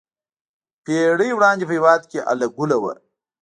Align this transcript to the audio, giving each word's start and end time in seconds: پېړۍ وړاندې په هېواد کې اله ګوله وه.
پېړۍ 0.85 1.29
وړاندې 1.35 1.63
په 1.65 1.73
هېواد 1.77 2.01
کې 2.11 2.19
اله 2.31 2.47
ګوله 2.55 2.77
وه. 2.83 2.93